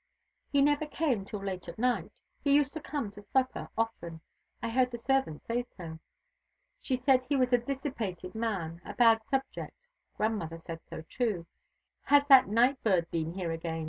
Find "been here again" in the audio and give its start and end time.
13.11-13.79